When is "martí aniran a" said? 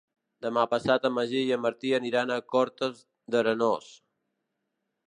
1.67-2.41